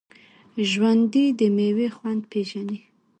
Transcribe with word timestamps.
ژوندي 0.69 1.25
د 1.39 1.41
میوې 1.55 1.87
خوند 1.95 2.21
پېژني 2.31 2.79